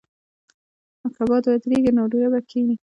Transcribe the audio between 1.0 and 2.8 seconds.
که باد ودریږي، نو دوړه به کښېني.